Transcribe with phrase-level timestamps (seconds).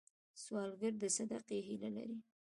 [0.43, 2.17] سوالګر د صدقې هیله لري